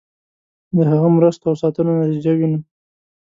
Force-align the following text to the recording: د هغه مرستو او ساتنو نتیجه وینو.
د 0.75 0.77
هغه 0.89 1.07
مرستو 1.15 1.45
او 1.49 1.55
ساتنو 1.61 1.91
نتیجه 2.01 2.31
وینو. 2.35 2.59